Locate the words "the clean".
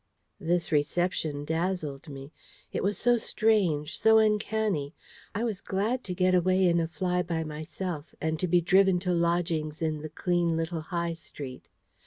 10.01-10.57